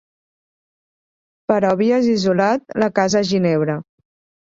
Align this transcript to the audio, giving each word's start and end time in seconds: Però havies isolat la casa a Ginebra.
Però 1.53 1.71
havies 1.75 2.09
isolat 2.17 2.69
la 2.85 2.91
casa 3.01 3.25
a 3.25 3.33
Ginebra. 3.37 3.81